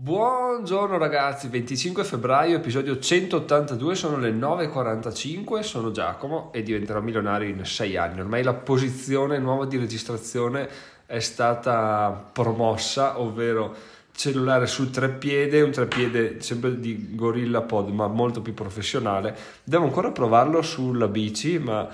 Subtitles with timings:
[0.00, 7.64] Buongiorno ragazzi, 25 febbraio, episodio 182, sono le 9.45, sono Giacomo e diventerò milionario in
[7.64, 8.20] 6 anni.
[8.20, 10.68] Ormai la posizione nuova di registrazione
[11.04, 13.74] è stata promossa, ovvero
[14.12, 19.36] cellulare sul treppiede, un treppiede sempre di Gorilla Pod ma molto più professionale.
[19.64, 21.88] Devo ancora provarlo sulla bici, ma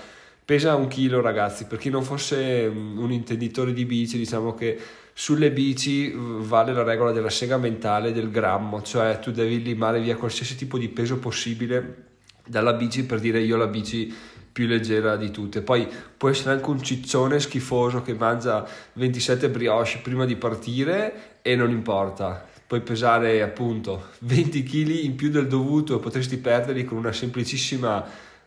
[0.44, 4.78] pesa un chilo ragazzi, per chi non fosse un intenditore di bici diciamo che
[5.16, 10.16] sulle bici vale la regola della sega mentale del grammo, cioè tu devi limare via
[10.16, 12.08] qualsiasi tipo di peso possibile
[12.44, 14.12] dalla bici per dire io la bici
[14.52, 15.62] più leggera di tutte.
[15.62, 21.54] Poi può essere anche un ciccione schifoso che mangia 27 brioche prima di partire e
[21.54, 22.46] non importa.
[22.66, 28.04] Puoi pesare appunto 20 kg in più del dovuto e potresti perderli con una semplicissima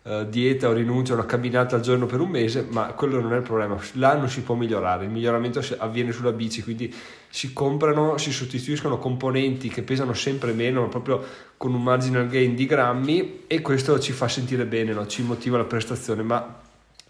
[0.07, 3.33] uh, dieta o rinuncia a una camminata al giorno per un mese, ma quello non
[3.33, 3.77] è il problema.
[3.93, 6.93] L'anno si può migliorare, il miglioramento avviene sulla bici, quindi
[7.29, 11.23] si comprano, si sostituiscono componenti che pesano sempre meno, ma proprio
[11.57, 15.05] con un marginal gain di grammi e questo ci fa sentire bene, no?
[15.07, 16.61] ci motiva la prestazione, ma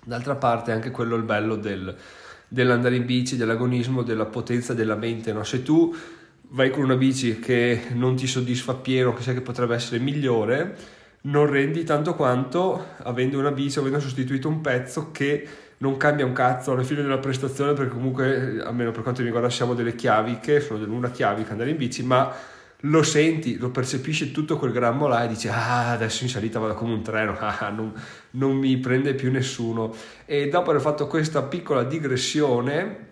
[0.04, 1.96] d'altra parte anche quello è il bello del,
[2.48, 5.32] dell'andare in bici, dell'agonismo, della potenza della mente.
[5.34, 5.44] No?
[5.44, 5.96] Se tu
[6.50, 10.96] vai con una bici che non ti soddisfa pieno, che sai che potrebbe essere migliore,
[11.22, 15.48] non rendi tanto quanto avendo una bici, avendo sostituito un pezzo che
[15.80, 19.50] non cambia un cazzo alla fine della prestazione perché comunque, almeno per quanto mi riguarda,
[19.50, 22.34] siamo delle chiaviche, sono dell'una chiavica andare in bici, ma
[22.82, 26.76] lo senti, lo percepisci tutto quel grammo là e dici ah adesso in salita vado
[26.76, 27.94] come un treno, ah, non,
[28.32, 29.94] non mi prende più nessuno.
[30.26, 33.06] E dopo aver fatto questa piccola digressione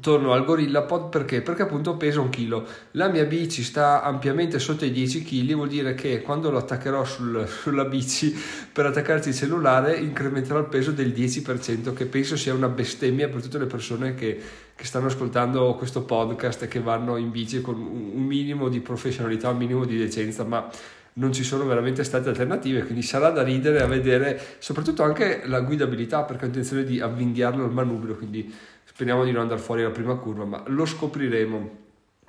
[0.00, 1.42] torno al Gorilla Pod perché?
[1.42, 2.66] Perché appunto pesa un chilo.
[2.92, 7.04] La mia bici sta ampiamente sotto i 10 kg, vuol dire che quando lo attaccherò
[7.04, 8.34] sul, sulla bici
[8.72, 13.42] per attaccarci il cellulare incrementerò il peso del 10%, che penso sia una bestemmia per
[13.42, 14.40] tutte le persone che,
[14.74, 19.50] che stanno ascoltando questo podcast e che vanno in bici con un minimo di professionalità,
[19.50, 20.70] un minimo di decenza, ma
[21.14, 25.60] non ci sono veramente state alternative, quindi sarà da ridere a vedere soprattutto anche la
[25.60, 28.50] guidabilità perché ho intenzione di avvinghiarlo al manubrio, quindi
[28.92, 31.80] speriamo di non andare fuori alla prima curva, ma lo scopriremo.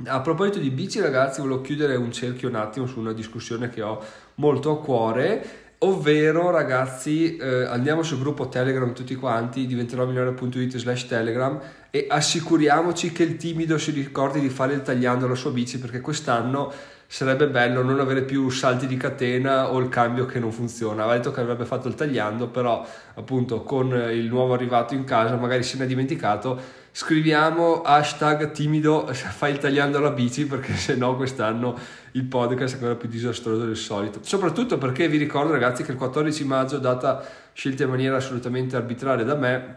[0.05, 3.81] A proposito di bici ragazzi, volevo chiudere un cerchio un attimo su una discussione che
[3.81, 4.01] ho
[4.35, 5.45] molto a cuore,
[5.79, 11.59] ovvero ragazzi eh, andiamo sul gruppo Telegram tutti quanti, diventerò milionario.it slash Telegram
[11.91, 15.99] e assicuriamoci che il timido si ricordi di fare il tagliando alla sua bici perché
[15.99, 16.71] quest'anno
[17.13, 21.03] sarebbe bello non avere più salti di catena o il cambio che non funziona.
[21.03, 25.35] Aveva detto che avrebbe fatto il tagliando, però appunto con il nuovo arrivato in casa
[25.35, 26.59] magari se ne è dimenticato.
[26.91, 31.77] Scriviamo hashtag timido fai il tagliando alla bici perché se no quest'anno
[32.13, 34.17] il podcast è ancora più disastroso del solito.
[34.23, 39.23] Soprattutto perché vi ricordo ragazzi che il 14 maggio, data scelta in maniera assolutamente arbitraria
[39.23, 39.75] da me,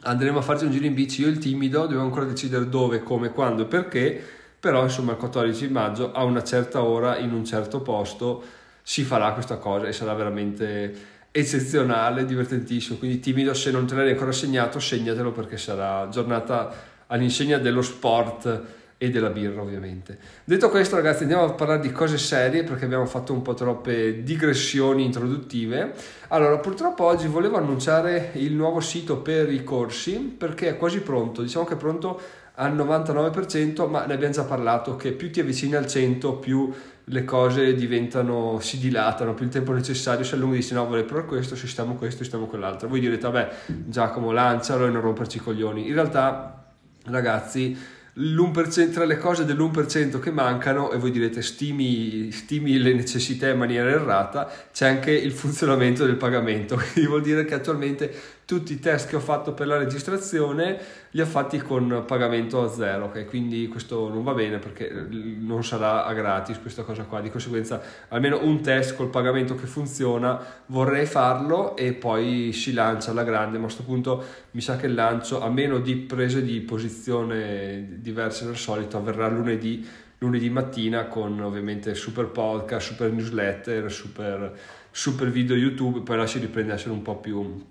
[0.00, 3.04] andremo a farci un giro in bici io e il timido, dobbiamo ancora decidere dove,
[3.04, 7.44] come, quando e perché però insomma il 14 maggio a una certa ora in un
[7.44, 8.40] certo posto
[8.80, 10.94] si farà questa cosa e sarà veramente
[11.32, 16.72] eccezionale, divertentissimo, quindi timido se non te l'hai ancora segnato segnatelo perché sarà giornata
[17.08, 18.62] all'insegna dello sport
[18.98, 20.16] e della birra ovviamente.
[20.44, 24.22] Detto questo ragazzi andiamo a parlare di cose serie perché abbiamo fatto un po' troppe
[24.22, 25.92] digressioni introduttive.
[26.28, 31.42] Allora purtroppo oggi volevo annunciare il nuovo sito per i corsi perché è quasi pronto,
[31.42, 32.20] diciamo che è pronto
[32.54, 36.72] al 99%, ma ne abbiamo già parlato che più ti avvicini al 100, più
[37.04, 41.26] le cose diventano, si dilatano, più il tempo necessario si allunga dici no vorrei provare
[41.26, 42.88] questo, sistemo questo, sistemo quell'altro.
[42.88, 45.88] Voi direte vabbè Giacomo lancialo e non romperci i coglioni.
[45.88, 46.64] In realtà
[47.06, 47.76] ragazzi
[48.14, 53.56] l'1%, tra le cose dell'1% che mancano e voi direte stimi, stimi, le necessità in
[53.56, 58.14] maniera errata c'è anche il funzionamento del pagamento quindi vuol dire che attualmente
[58.44, 60.78] tutti i test che ho fatto per la registrazione
[61.10, 63.24] li ho fatti con pagamento a zero, okay?
[63.24, 67.80] quindi questo non va bene perché non sarà a gratis questa cosa qua, di conseguenza
[68.08, 73.58] almeno un test col pagamento che funziona vorrei farlo e poi si lancia alla grande,
[73.58, 77.98] ma a questo punto mi sa che il lancio, a meno di prese di posizione
[78.00, 79.86] diverse dal solito, avverrà lunedì,
[80.18, 84.58] lunedì mattina con ovviamente super podcast, super newsletter, super,
[84.90, 87.70] super video YouTube, poi là si riprende a essere un po' più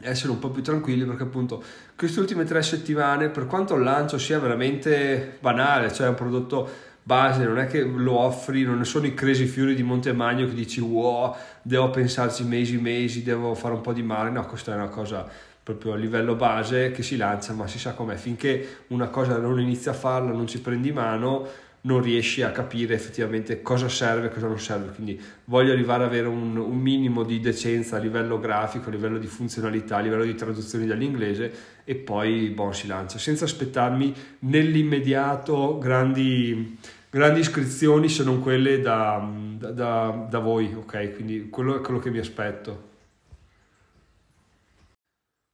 [0.00, 1.62] essere un po' più tranquilli perché appunto
[1.96, 7.44] queste ultime tre settimane per quanto il lancio sia veramente banale cioè un prodotto base
[7.44, 11.34] non è che lo offri non sono i crazy fiori di Montemagno che dici wow
[11.62, 14.30] devo pensarci mesi mesi devo fare un po' di male.
[14.30, 15.28] No questa è una cosa
[15.62, 18.16] proprio a livello base che si lancia ma si sa com'è.
[18.16, 21.46] Finché una cosa non inizi a farla non ci prendi mano
[21.82, 24.92] non riesci a capire effettivamente cosa serve e cosa non serve.
[24.92, 29.18] Quindi voglio arrivare ad avere un, un, minimo di decenza a livello grafico, a livello
[29.18, 31.52] di funzionalità, a livello di traduzioni dall'inglese
[31.84, 36.78] e poi bon, si lancia, senza aspettarmi nell'immediato grandi,
[37.10, 39.28] grandi iscrizioni se non quelle da,
[39.58, 41.14] da, da voi, ok?
[41.14, 42.90] Quindi quello è quello che mi aspetto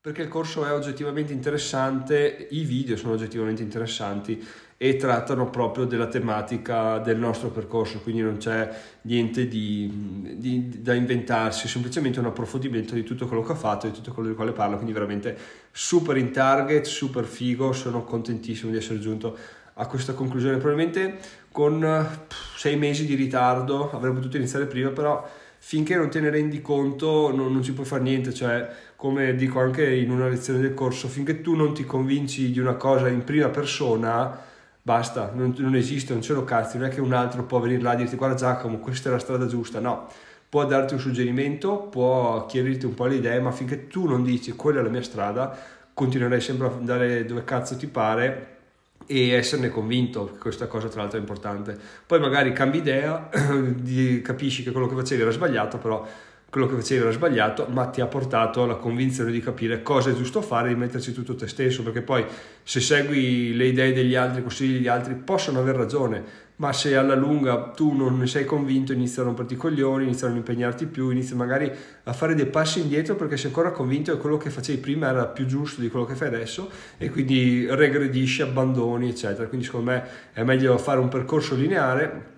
[0.01, 4.43] perché il corso è oggettivamente interessante, i video sono oggettivamente interessanti
[4.81, 8.71] e trattano proprio della tematica del nostro percorso, quindi non c'è
[9.03, 13.93] niente di, di, da inventarsi, semplicemente un approfondimento di tutto quello che ho fatto, di
[13.93, 15.37] tutto quello di quale parlo, quindi veramente
[15.73, 19.37] super in target, super figo, sono contentissimo di essere giunto
[19.75, 21.19] a questa conclusione, probabilmente
[21.51, 22.09] con
[22.57, 25.29] sei mesi di ritardo, avrei potuto iniziare prima, però
[25.59, 29.59] finché non te ne rendi conto non, non ci puoi fare niente, cioè come dico
[29.59, 33.25] anche in una lezione del corso, finché tu non ti convinci di una cosa in
[33.25, 34.47] prima persona,
[34.89, 37.83] basta, non, non esiste, non ce lo cazzi, non è che un altro può venire
[37.83, 40.07] là e dirti guarda Giacomo, questa è la strada giusta, no,
[40.49, 44.53] può darti un suggerimento, può chiarirti un po' le idee, ma finché tu non dici
[44.53, 45.55] quella è la mia strada,
[45.93, 48.57] continuerai sempre a andare dove cazzo ti pare
[49.05, 51.79] e esserne convinto, questa cosa tra l'altro è importante.
[52.07, 53.29] Poi magari cambi idea,
[54.25, 56.03] capisci che quello che facevi era sbagliato, però
[56.51, 60.15] quello che facevi era sbagliato, ma ti ha portato alla convinzione di capire cosa è
[60.15, 62.25] giusto fare di metterci tutto te stesso, perché poi
[62.63, 66.25] se segui le idee degli altri, i consigli degli altri, possono aver ragione,
[66.57, 70.33] ma se alla lunga tu non ne sei convinto, inizi a romperti i coglioni, iniziano
[70.33, 71.71] a impegnarti più, inizi magari
[72.05, 75.27] a fare dei passi indietro perché sei ancora convinto che quello che facevi prima era
[75.27, 79.49] più giusto di quello che fai adesso e quindi regredisci, abbandoni, eccetera.
[79.49, 82.38] Quindi secondo me è meglio fare un percorso lineare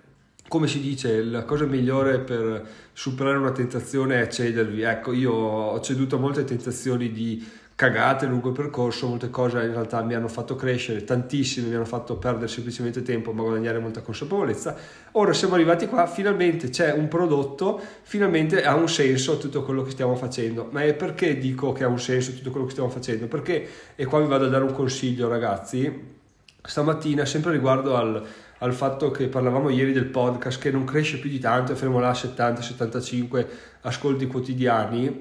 [0.51, 4.81] come si dice, la cosa migliore per superare una tentazione è cedervi.
[4.81, 7.41] Ecco, io ho ceduto a molte tentazioni di
[7.73, 11.85] cagate lungo il percorso, molte cose in realtà mi hanno fatto crescere, tantissime mi hanno
[11.85, 14.75] fatto perdere semplicemente tempo ma guadagnare molta consapevolezza.
[15.13, 19.91] Ora siamo arrivati qua, finalmente c'è un prodotto, finalmente ha un senso tutto quello che
[19.91, 20.67] stiamo facendo.
[20.69, 23.27] Ma è perché dico che ha un senso tutto quello che stiamo facendo?
[23.27, 23.65] Perché,
[23.95, 26.19] e qua vi vado a dare un consiglio ragazzi,
[26.61, 28.21] stamattina sempre riguardo al
[28.61, 31.99] al fatto che parlavamo ieri del podcast che non cresce più di tanto, è fermo
[31.99, 33.45] là a 70-75
[33.81, 35.19] ascolti quotidiani.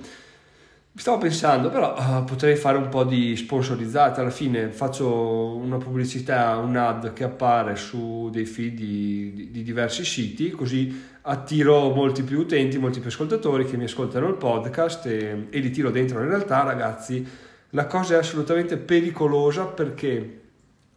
[0.94, 4.20] Stavo pensando, però uh, potrei fare un po' di sponsorizzata.
[4.20, 9.62] Alla fine faccio una pubblicità, un ad che appare su dei feed di, di, di
[9.62, 15.06] diversi siti, così attiro molti più utenti, molti più ascoltatori che mi ascoltano il podcast
[15.06, 16.20] e, e li tiro dentro.
[16.20, 17.26] In realtà, ragazzi,
[17.70, 20.39] la cosa è assolutamente pericolosa perché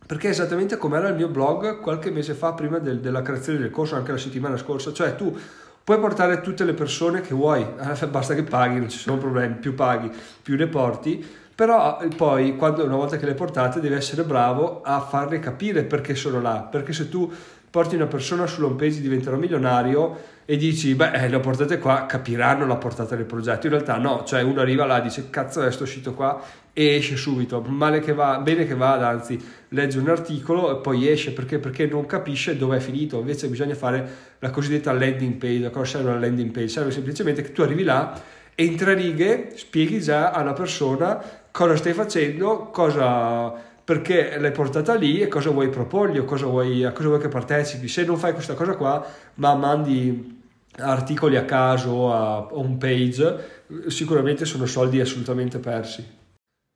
[0.06, 3.60] perché è esattamente come era il mio blog qualche mese fa prima del, della creazione
[3.60, 5.36] del corso, anche la settimana scorsa, cioè tu
[5.84, 9.56] puoi portare tutte le persone che vuoi, eh, basta che paghi, non ci sono problemi,
[9.56, 10.12] più paghi,
[10.42, 14.82] più ne porti, però eh, poi quando, una volta che le portate devi essere bravo
[14.82, 17.32] a farle capire perché sono là, perché se tu
[17.74, 22.68] porti una persona sull'home page diventerà milionario e dici beh eh, le portate qua capiranno
[22.68, 23.66] la portata del progetto.
[23.66, 24.24] In realtà no.
[24.26, 26.40] Cioè uno arriva là e dice cazzo è sto uscito qua
[26.74, 27.62] e esce subito.
[27.62, 29.40] Male che va bene che vada anzi
[29.70, 31.32] legge un articolo e poi esce.
[31.32, 31.60] Perché?
[31.60, 33.20] Perché non capisce dove è finito.
[33.20, 36.68] Invece bisogna fare la cosiddetta landing page cosa serve una landing page.
[36.68, 38.20] Serve semplicemente che tu arrivi là
[38.56, 41.22] e in tre righe spieghi già alla persona
[41.52, 46.84] cosa stai facendo cosa perché l'hai portata lì e cosa vuoi proporgli o cosa vuoi,
[46.84, 47.88] a cosa vuoi che partecipi.
[47.88, 49.06] Se non fai questa cosa qua,
[49.36, 50.42] ma mandi
[50.78, 56.22] articoli a caso a home page, sicuramente sono soldi assolutamente persi.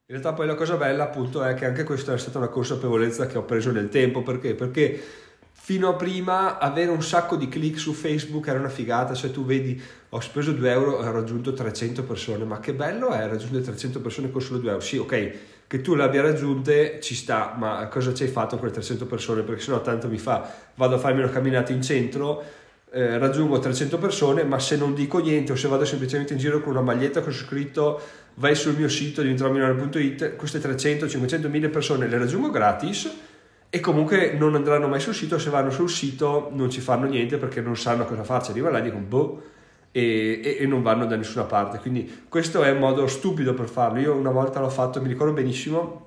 [0.10, 3.28] In realtà poi la cosa bella appunto è che anche questa è stata una consapevolezza
[3.28, 4.56] che ho preso nel tempo, perché?
[4.56, 4.98] Perché
[5.52, 9.44] fino a prima avere un sacco di click su Facebook era una figata, cioè tu
[9.44, 9.78] vedi
[10.08, 14.00] ho speso 2 euro e ho raggiunto 300 persone, ma che bello è raggiungere 300
[14.00, 15.32] persone con solo 2 euro, sì ok,
[15.68, 19.06] che tu le abbia raggiunte ci sta, ma cosa ci hai fatto con quelle 300
[19.08, 19.42] persone?
[19.42, 22.42] Perché sennò tanto mi fa, vado a farmi una camminata in centro,
[22.92, 26.62] eh, raggiungo 300 persone, ma se non dico niente o se vado semplicemente in giro
[26.62, 28.00] con una maglietta con scritto
[28.38, 33.12] vai sul mio sito diventeromilionario.it, queste 300, 500, 1000 persone le raggiungo gratis
[33.70, 37.38] e comunque non andranno mai sul sito, se vanno sul sito non ci fanno niente
[37.38, 39.44] perché non sanno cosa farci, arrivano là e dicono boh,
[39.92, 41.80] e, e, e, non vanno da nessuna parte.
[41.80, 44.00] Quindi questo è un modo stupido per farlo.
[44.00, 46.06] Io una volta l'ho fatto, mi ricordo benissimo,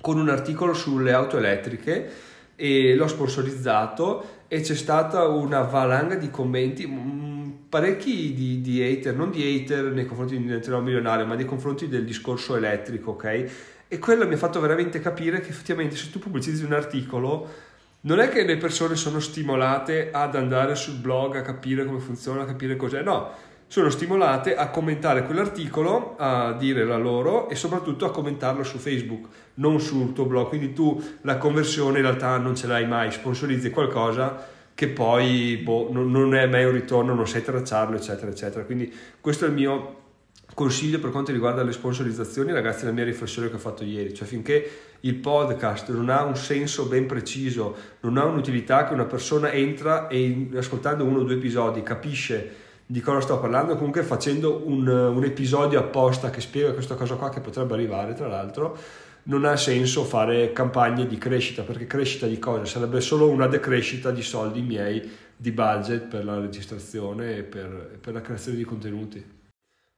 [0.00, 2.10] con un articolo sulle auto elettriche
[2.56, 7.37] e l'ho sponsorizzato e c'è stata una valanga di commenti, mm,
[7.68, 11.88] parecchi di, di hater, non di hater nei confronti di Diventerò Milionario, ma nei confronti
[11.88, 13.50] del discorso elettrico, ok?
[13.88, 17.66] E quello mi ha fatto veramente capire che effettivamente se tu pubblicizzi un articolo
[18.00, 22.42] non è che le persone sono stimolate ad andare sul blog a capire come funziona,
[22.42, 23.32] a capire cos'è, no,
[23.66, 29.26] sono stimolate a commentare quell'articolo, a dire la loro e soprattutto a commentarlo su Facebook,
[29.54, 30.48] non sul tuo blog.
[30.48, 35.88] Quindi tu la conversione in realtà non ce l'hai mai, sponsorizzi qualcosa che poi boh,
[35.90, 38.64] non, è mai un ritorno, non sai tracciarlo, eccetera, eccetera.
[38.64, 39.96] Quindi questo è il mio
[40.54, 44.28] consiglio per quanto riguarda le sponsorizzazioni, ragazzi, la mia riflessione che ho fatto ieri, cioè
[44.28, 44.70] finché
[45.00, 50.06] il podcast non ha un senso ben preciso, non ha un'utilità che una persona entra
[50.06, 52.54] e ascoltando uno o due episodi capisce
[52.86, 57.30] di cosa sto parlando, comunque facendo un, un episodio apposta che spiega questa cosa qua
[57.30, 58.78] che potrebbe arrivare, tra l'altro,
[59.28, 62.64] non ha senso fare campagne di crescita, perché crescita di cosa?
[62.64, 68.14] Sarebbe solo una decrescita di soldi miei, di budget per la registrazione e per, per
[68.14, 69.36] la creazione di contenuti.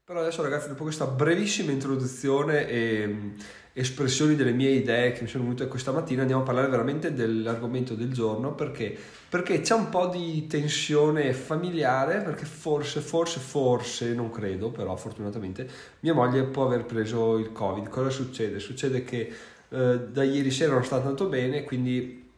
[0.05, 3.33] Però adesso ragazzi, dopo questa brevissima introduzione e
[3.81, 7.95] espressioni delle mie idee che mi sono venute questa mattina, andiamo a parlare veramente dell'argomento
[7.95, 8.97] del giorno perché,
[9.29, 15.69] perché c'è un po' di tensione familiare perché forse, forse, forse, non credo, però fortunatamente
[16.01, 17.89] mia moglie può aver preso il Covid.
[17.89, 18.59] Cosa succede?
[18.59, 19.33] Succede che
[19.69, 22.29] eh, da ieri sera non sta tanto bene, quindi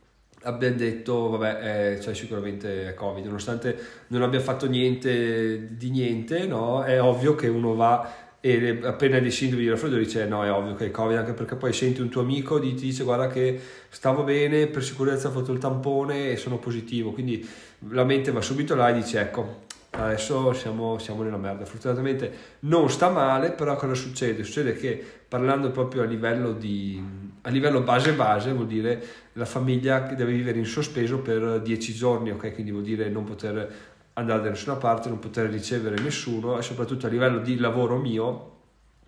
[0.43, 3.77] abbiamo detto, vabbè, eh, cioè sicuramente è Covid, nonostante
[4.09, 6.83] non abbia fatto niente di niente, no?
[6.83, 10.75] È ovvio che uno va e appena dei sintomi di raffreddore dice no, è ovvio
[10.75, 14.25] che è Covid, anche perché poi senti un tuo amico ti dice guarda che stavo
[14.25, 17.49] bene, per sicurezza ho fatto il tampone e sono positivo, quindi
[17.91, 21.65] la mente va subito là e dice ecco, adesso siamo, siamo, nella merda.
[21.65, 24.43] Fortunatamente non sta male, però cosa succede?
[24.43, 27.01] Succede che parlando proprio a livello, di,
[27.43, 31.95] a livello base base vuol dire la famiglia che deve vivere in sospeso per 10
[31.95, 32.53] giorni, ok?
[32.55, 37.07] Quindi vuol dire non poter andare da nessuna parte, non poter ricevere nessuno e soprattutto
[37.07, 38.51] a livello di lavoro mio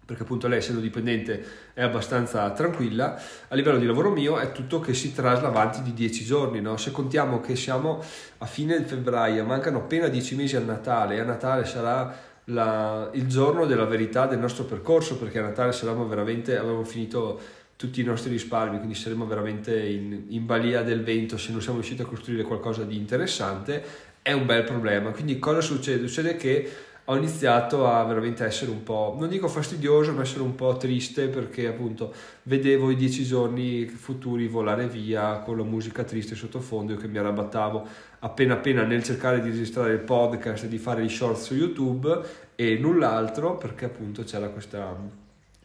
[0.04, 3.18] perché appunto lei essendo dipendente è abbastanza tranquilla,
[3.48, 6.76] a livello di lavoro mio è tutto che si trasla avanti di 10 giorni, no?
[6.76, 8.02] se contiamo che siamo
[8.38, 12.14] a fine febbraio, mancano appena 10 mesi al Natale e a Natale sarà
[12.48, 17.40] la, il giorno della verità del nostro percorso perché a Natale saremo veramente, avremo finito
[17.76, 21.78] tutti i nostri risparmi, quindi saremo veramente in, in balia del vento se non siamo
[21.78, 23.84] riusciti a costruire qualcosa di interessante,
[24.22, 25.10] è un bel problema.
[25.10, 26.06] Quindi cosa succede?
[26.06, 26.72] Succede che
[27.06, 31.28] ho iniziato a veramente essere un po', non dico fastidioso, ma essere un po' triste
[31.28, 32.14] perché appunto
[32.44, 37.86] vedevo i dieci giorni futuri volare via con la musica triste sottofondo che mi arrabattavo
[38.20, 42.20] appena appena nel cercare di registrare il podcast e di fare i short su YouTube
[42.54, 44.96] e null'altro perché appunto c'era questa,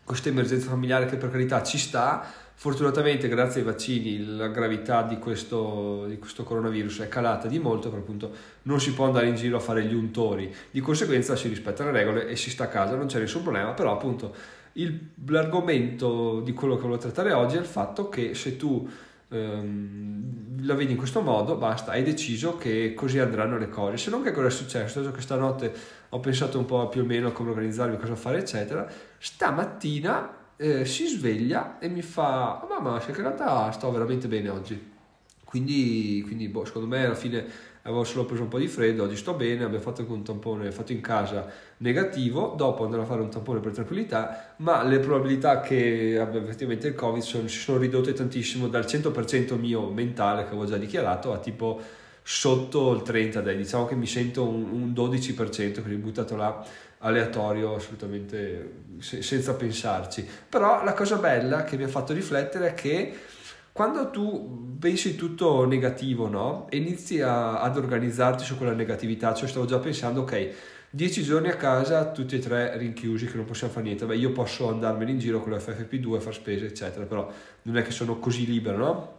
[0.09, 2.25] questa emergenza familiare che per carità ci sta,
[2.59, 7.89] Fortunatamente, grazie ai vaccini, la gravità di questo, di questo, coronavirus è calata di molto,
[7.89, 11.47] per appunto non si può andare in giro a fare gli untori, di conseguenza si
[11.47, 14.35] rispettano le regole e si sta a casa, non c'è nessun problema, però appunto
[14.73, 18.89] il, l'argomento di quello che voglio trattare oggi è il fatto che se tu
[19.29, 23.97] ehm, la vedi in questo modo, basta, hai deciso che così andranno le cose.
[23.97, 25.11] Se non che cosa è successo?
[25.11, 25.73] Che stanotte
[26.09, 28.87] ho pensato un po' più o meno a come organizzarmi, cosa fare, eccetera.
[29.17, 34.97] Stamattina eh, si sveglia e mi fa, oh, mamma, in realtà sto veramente bene oggi.
[35.43, 37.45] Quindi, quindi boh, secondo me alla fine
[37.83, 40.71] avevo solo preso un po' di freddo, oggi sto bene, abbiamo fatto anche un tampone
[40.71, 45.61] fatto in casa negativo, dopo andrò a fare un tampone per tranquillità, ma le probabilità
[45.61, 50.49] che abbia effettivamente il Covid sono, si sono ridotte tantissimo dal 100% mio mentale che
[50.49, 51.81] avevo già dichiarato a tipo
[52.21, 56.63] sotto il 30, dai, diciamo che mi sento un, un 12%, quindi buttato là
[56.99, 60.27] aleatorio assolutamente se, senza pensarci.
[60.47, 63.13] Però la cosa bella che mi ha fatto riflettere è che
[63.79, 66.67] quando tu pensi tutto negativo, no?
[66.69, 70.49] E inizi a, ad organizzarti su quella negatività, cioè stavo già pensando, ok,
[70.89, 74.05] dieci giorni a casa, tutti e tre rinchiusi, che non possiamo fare niente.
[74.05, 77.31] Beh, io posso andarmene in giro con l'FFP2, fare spese, eccetera, però
[77.61, 79.17] non è che sono così libero, no?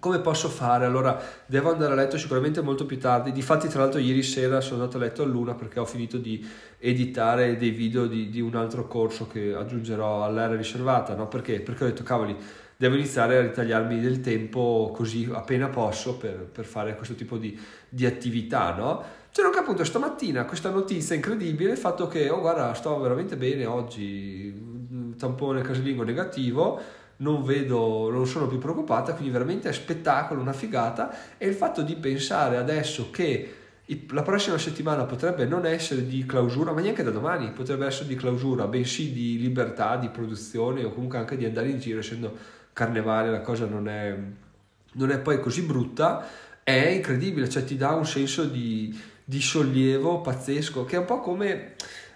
[0.00, 0.84] Come posso fare?
[0.84, 3.30] Allora, devo andare a letto sicuramente molto più tardi.
[3.30, 6.44] Difatti, tra l'altro, ieri sera sono andato a letto a luna perché ho finito di
[6.80, 11.28] editare dei video di, di un altro corso che aggiungerò all'era riservata, no?
[11.28, 11.60] Perché?
[11.60, 12.36] Perché ho detto, cavoli,
[12.82, 17.56] devo iniziare a ritagliarmi del tempo così appena posso per, per fare questo tipo di,
[17.88, 19.04] di attività, no?
[19.30, 23.36] Cioè, non che appunto stamattina questa notizia incredibile, il fatto che, oh guarda, sto veramente
[23.36, 26.80] bene oggi, tampone casalingo negativo,
[27.18, 31.82] non vedo, non sono più preoccupata, quindi veramente è spettacolo, una figata e il fatto
[31.82, 33.54] di pensare adesso che
[34.10, 38.16] la prossima settimana potrebbe non essere di clausura, ma neanche da domani potrebbe essere di
[38.16, 43.30] clausura, bensì di libertà, di produzione o comunque anche di andare in giro, essendo carnevale
[43.30, 44.16] la cosa non è,
[44.92, 46.26] non è poi così brutta,
[46.62, 51.20] è incredibile, cioè ti dà un senso di, di sollievo pazzesco, che è un po'
[51.20, 51.74] come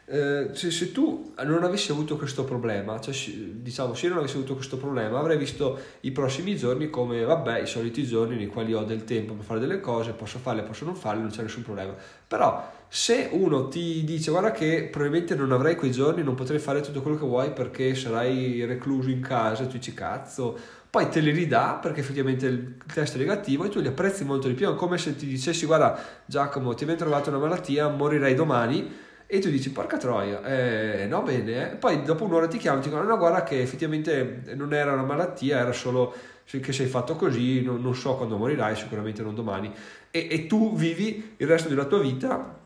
[0.08, 4.36] eh, se, se, tu non avessi avuto questo problema, cioè diciamo se io non avessi
[4.36, 8.72] avuto questo problema avrei visto i prossimi giorni come vabbè i soliti giorni nei quali
[8.72, 11.64] ho del tempo per fare delle cose, posso farle, posso non farle, non c'è nessun
[11.64, 11.92] problema.
[12.28, 16.80] Però se uno ti dice guarda che probabilmente non avrai quei giorni, non potrai fare
[16.80, 20.56] tutto quello che vuoi perché sarai recluso in casa, tu dici cazzo,
[20.88, 24.48] poi te li ridà perché effettivamente il test è negativo e tu li apprezzi molto
[24.48, 28.34] di più, è come se ti dicessi guarda Giacomo ti abbiamo trovato una malattia, morirai
[28.34, 31.76] domani e tu dici porca troia, eh, no bene, eh.
[31.76, 35.02] poi dopo un'ora ti chiamano e ti dicono no guarda che effettivamente non era una
[35.02, 36.14] malattia, era solo
[36.44, 39.72] che sei fatto così, non, non so quando morirai, sicuramente non domani,
[40.12, 42.65] e, e, tu vivi il resto della tua vita,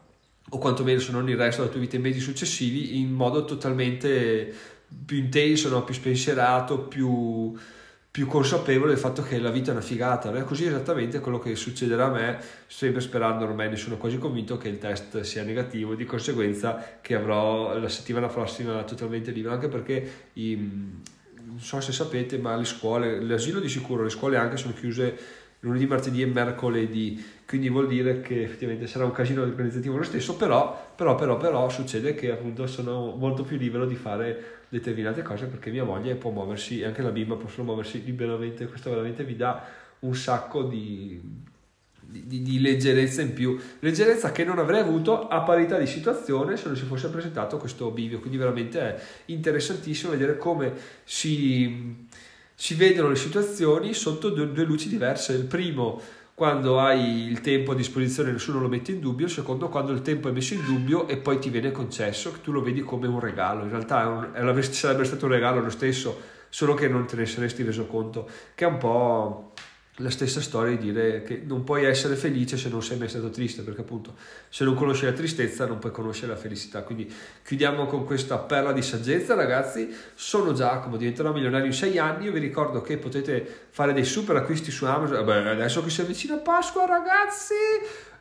[0.50, 4.52] o quantomeno se non il resto della tua vita in mesi successivi, in modo totalmente
[5.04, 5.85] più intenso, no?
[5.85, 7.57] più spensierato, più
[8.11, 11.54] più consapevole del fatto che la vita è una figata, è così esattamente quello che
[11.54, 15.95] succederà a me, sempre sperando, ormai ne sono quasi convinto che il test sia negativo,
[15.95, 21.92] di conseguenza che avrò la settimana prossima totalmente libera, anche perché i, non so se
[21.92, 25.16] sapete, ma le scuole, l'asilo di sicuro, le scuole anche sono chiuse
[25.61, 30.37] lunedì, martedì e mercoledì, quindi vuol dire che effettivamente sarà un casino organizzativo lo stesso,
[30.37, 35.47] però, però, però, però succede che appunto sono molto più libero di fare determinate cose
[35.47, 39.37] perché mia moglie può muoversi e anche la bimba possono muoversi liberamente, questo veramente vi
[39.37, 39.62] dà
[40.00, 41.21] un sacco di,
[42.00, 46.69] di, di, leggerezza in più, leggerezza che non avrei avuto a parità di situazione se
[46.69, 50.73] non si fosse presentato questo bivio, quindi veramente è interessantissimo vedere come
[51.05, 52.07] si,
[52.61, 55.33] si vedono le situazioni sotto due, due luci diverse.
[55.33, 55.99] Il primo
[56.35, 60.02] quando hai il tempo a disposizione nessuno lo mette in dubbio, il secondo quando il
[60.02, 63.07] tempo è messo in dubbio e poi ti viene concesso, che tu lo vedi come
[63.07, 64.07] un regalo, in realtà è
[64.45, 67.87] un, è, sarebbe stato un regalo lo stesso, solo che non te ne saresti reso
[67.87, 69.52] conto, che è un po'
[70.00, 73.30] la stessa storia di dire che non puoi essere felice se non sei mai stato
[73.30, 74.14] triste, perché appunto
[74.49, 76.83] se non conosci la tristezza non puoi conoscere la felicità.
[76.83, 77.12] Quindi
[77.45, 79.95] chiudiamo con questa perla di saggezza, ragazzi.
[80.14, 82.25] Sono Giacomo, diventerò milionario in sei anni.
[82.25, 85.25] Io vi ricordo che potete fare dei super acquisti su Amazon.
[85.25, 87.54] Beh, adesso che si avvicina Pasqua, ragazzi,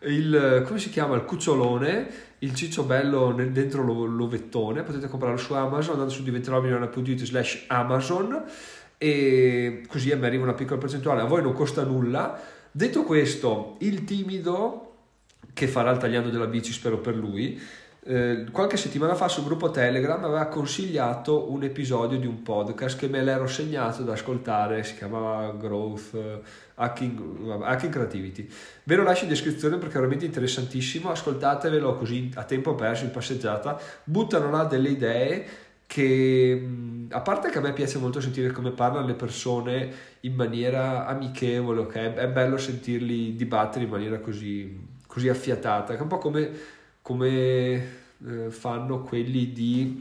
[0.01, 1.15] il come si chiama?
[1.15, 2.27] Il cucciolone.
[2.41, 8.45] Il ciccio bello dentro l'ovettone, potete comprarlo su Amazon andando su diventerò milionario.it slash Amazon
[8.99, 12.39] e così a me arriva una piccola percentuale, a voi non costa nulla.
[12.69, 14.85] Detto questo, il timido
[15.53, 17.59] che farà il tagliando della bici, spero per lui,
[18.01, 23.07] eh, qualche settimana fa sul gruppo Telegram aveva consigliato un episodio di un podcast che
[23.07, 26.41] me l'ero segnato da ascoltare, si chiamava Growth uh,
[26.75, 28.49] Hacking, Hacking, Creativity.
[28.83, 33.11] Ve lo lascio in descrizione perché è veramente interessantissimo, ascoltatevelo così a tempo perso in
[33.11, 35.47] passeggiata, buttano là delle idee
[35.89, 36.69] che
[37.09, 41.79] a parte che a me piace molto sentire come parlano le persone in maniera amichevole,
[41.79, 41.95] ok?
[42.13, 46.51] È bello sentirli dibattere in maniera così, così affiatata, che è un po' come,
[47.01, 47.73] come
[48.23, 49.99] eh, fanno quelli di...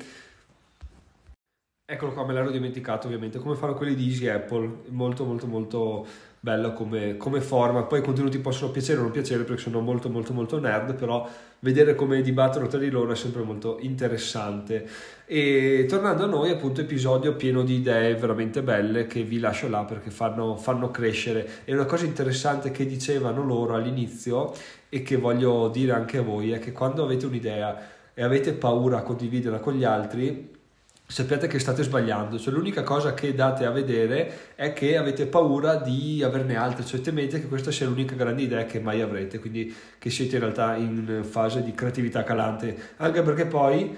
[1.91, 6.07] Eccolo qua, me l'ero dimenticato ovviamente, come fanno quelli di Easy Apple, molto molto molto
[6.39, 7.85] bello come, come, forma.
[7.85, 11.27] Poi i contenuti possono piacere o non piacere perché sono molto molto molto nerd, però
[11.61, 14.87] vedere come dibattono tra di loro è sempre molto interessante.
[15.27, 19.85] E tornando a noi, appunto, episodio pieno di idee veramente belle che vi lascio là
[19.85, 21.63] perché fanno, fanno crescere.
[21.65, 24.53] E una cosa interessante che dicevano loro all'inizio
[24.89, 28.99] e che voglio dire anche a voi è che quando avete un'idea e avete paura
[28.99, 30.57] a condividerla con gli altri,
[31.11, 35.77] sappiate che state sbagliando, cioè l'unica cosa che date a vedere è che avete paura
[35.77, 39.75] di averne altre, cioè temete che questa sia l'unica grande idea che mai avrete, quindi
[39.99, 43.97] che siete in realtà in fase di creatività calante, anche perché poi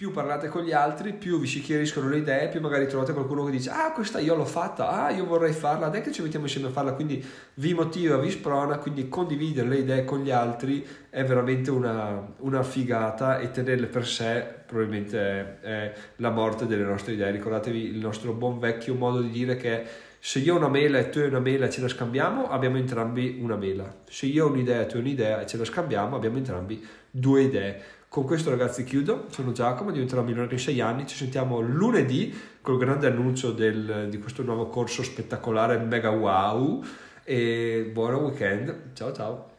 [0.00, 3.44] più parlate con gli altri, più vi si chiariscono le idee, più magari trovate qualcuno
[3.44, 6.46] che dice ah questa io l'ho fatta, ah io vorrei farla, dai che ci mettiamo
[6.46, 7.22] insieme a farla, quindi
[7.56, 12.62] vi motiva, vi sprona, quindi condividere le idee con gli altri è veramente una, una
[12.62, 17.30] figata e tenerle per sé probabilmente è, è, la morte delle nostre idee.
[17.32, 19.84] Ricordatevi il nostro buon vecchio modo di dire che
[20.18, 22.78] se io ho una mela e tu hai una mela e ce la scambiamo, abbiamo
[22.78, 23.96] entrambi una mela.
[24.08, 27.42] Se io ho un'idea e tu hai un'idea e ce la scambiamo, abbiamo entrambi due
[27.42, 27.98] idee.
[28.10, 32.76] Con questo ragazzi chiudo, sono Giacomo, diventerò milionario in 6 anni, ci sentiamo lunedì col
[32.76, 36.84] grande annuncio del, di questo nuovo corso spettacolare mega wow.
[37.22, 39.49] E buon weekend, ciao ciao!